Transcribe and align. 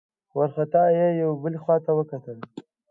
وارخطا 0.37 0.83
يې 0.97 1.07
يوې 1.21 1.37
بلې 1.41 1.59
خواته 1.63 1.91
وکتل. 1.95 2.37